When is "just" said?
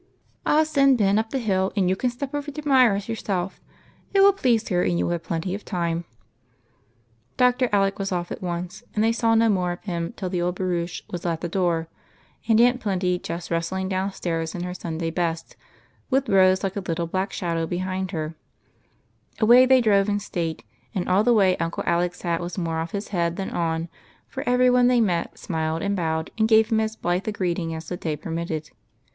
13.19-13.51